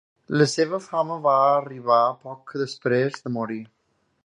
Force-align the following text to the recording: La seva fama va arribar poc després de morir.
La 0.41 0.45
seva 0.53 0.79
fama 0.85 1.17
va 1.25 1.35
arribar 1.51 1.99
poc 2.25 2.57
després 2.65 3.21
de 3.27 3.37
morir. 3.39 3.63